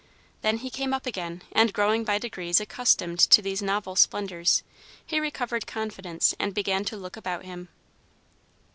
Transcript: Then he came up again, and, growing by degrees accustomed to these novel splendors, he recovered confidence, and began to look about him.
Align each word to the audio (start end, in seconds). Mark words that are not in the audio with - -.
Then 0.41 0.57
he 0.57 0.71
came 0.71 0.95
up 0.95 1.05
again, 1.05 1.43
and, 1.51 1.71
growing 1.71 2.03
by 2.03 2.17
degrees 2.17 2.59
accustomed 2.59 3.19
to 3.19 3.39
these 3.39 3.61
novel 3.61 3.95
splendors, 3.95 4.63
he 5.05 5.19
recovered 5.19 5.67
confidence, 5.67 6.33
and 6.39 6.55
began 6.55 6.83
to 6.85 6.97
look 6.97 7.17
about 7.17 7.45
him. 7.45 7.69